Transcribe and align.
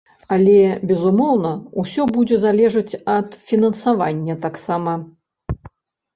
Але, 0.35 0.53
безумоўна, 0.91 1.51
ўсё 1.81 2.05
будзе 2.15 2.39
залежаць 2.47 2.99
ад 3.17 3.39
фінансавання 3.51 4.39
таксама. 4.49 4.99